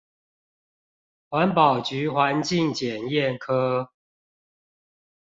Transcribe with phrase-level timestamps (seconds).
[1.29, 3.91] 環保局環境檢驗科